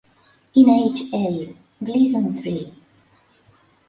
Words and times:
In 0.55 0.67
H. 0.67 1.01
A. 1.13 1.55
Gleason 1.83 2.35
Ill. 2.43 2.71